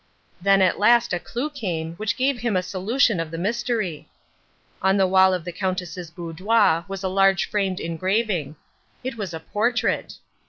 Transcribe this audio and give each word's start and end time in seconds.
Then 0.41 0.63
at 0.63 0.79
last 0.79 1.13
a 1.13 1.19
clue 1.19 1.51
came 1.51 1.93
which 1.97 2.17
gave 2.17 2.39
him 2.39 2.55
a 2.57 2.63
solution 2.63 3.19
of 3.19 3.29
the 3.29 3.37
mystery. 3.37 4.09
On 4.81 4.97
the 4.97 5.05
wall 5.05 5.31
of 5.31 5.45
the 5.45 5.51
Countess's 5.51 6.09
boudoir 6.09 6.83
was 6.87 7.03
a 7.03 7.07
large 7.07 7.47
framed 7.47 7.79
engraving. 7.79 8.55
It 9.03 9.15
was 9.15 9.31
a 9.31 9.39
portrait. 9.39 10.15